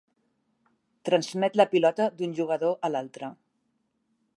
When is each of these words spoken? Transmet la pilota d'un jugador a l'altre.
Transmet 1.09 1.59
la 1.61 1.67
pilota 1.75 2.09
d'un 2.23 2.35
jugador 2.41 2.77
a 2.89 2.95
l'altre. 2.97 3.35